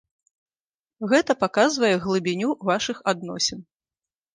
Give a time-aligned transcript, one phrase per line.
[1.11, 3.59] Гэта паказвае глыбіню вашых адносін.